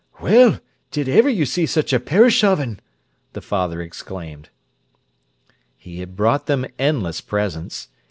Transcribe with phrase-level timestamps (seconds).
[0.19, 0.59] "Well,
[0.89, 2.79] did iver you see such a parish oven!"
[3.33, 4.49] the father exclaimed.
[5.77, 7.89] He had brought them endless presents.